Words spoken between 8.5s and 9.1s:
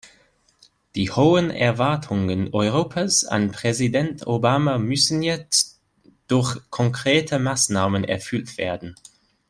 werden.